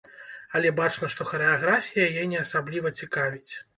[0.59, 3.53] Але бачна, што харэаграфія яе не асабліва цікавіць.